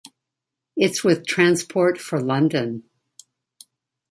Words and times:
It's 0.75 1.03
with 1.03 1.27
Transport 1.27 1.99
for 1.99 2.19
London. 2.19 2.85